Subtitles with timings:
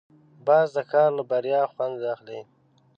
[0.47, 2.39] باز د ښکار له بریا خوند اخلي